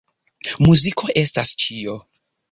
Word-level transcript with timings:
Muziko 0.67 1.11
estas 1.23 1.51
ĉio. 1.65 1.99